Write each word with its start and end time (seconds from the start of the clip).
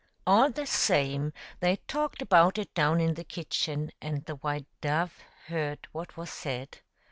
All 0.25 0.49
the 0.49 0.65
same, 0.65 1.31
they 1.59 1.75
talked 1.75 2.23
about 2.23 2.57
it 2.57 2.73
down 2.73 2.99
in 2.99 3.13
the 3.13 3.23
kitchen, 3.23 3.91
and 4.01 4.25
the 4.25 4.33
white 4.37 4.65
dove 4.81 5.13
heard 5.47 5.87
what 5.91 6.17
was 6.17 6.31
said. 6.31 6.79